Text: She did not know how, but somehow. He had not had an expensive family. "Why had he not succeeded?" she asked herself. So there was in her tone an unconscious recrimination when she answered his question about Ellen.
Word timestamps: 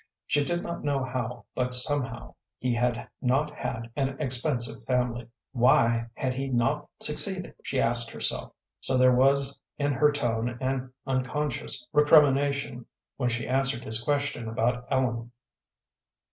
She 0.25 0.43
did 0.43 0.63
not 0.63 0.83
know 0.83 1.03
how, 1.03 1.45
but 1.53 1.75
somehow. 1.75 2.33
He 2.57 2.73
had 2.73 3.07
not 3.21 3.51
had 3.53 3.91
an 3.95 4.19
expensive 4.19 4.83
family. 4.87 5.29
"Why 5.51 6.07
had 6.15 6.33
he 6.33 6.47
not 6.49 6.89
succeeded?" 6.99 7.53
she 7.61 7.79
asked 7.79 8.09
herself. 8.09 8.53
So 8.79 8.97
there 8.97 9.13
was 9.13 9.61
in 9.77 9.91
her 9.91 10.11
tone 10.11 10.57
an 10.59 10.91
unconscious 11.05 11.85
recrimination 11.93 12.87
when 13.17 13.29
she 13.29 13.47
answered 13.47 13.83
his 13.83 14.01
question 14.01 14.47
about 14.47 14.87
Ellen. 14.89 15.31